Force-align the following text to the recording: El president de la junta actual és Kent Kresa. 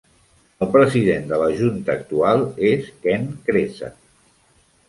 El 0.65 0.69
president 0.75 1.27
de 1.33 1.39
la 1.41 1.49
junta 1.59 1.95
actual 1.97 2.41
és 2.71 2.89
Kent 3.07 3.29
Kresa. 3.51 3.93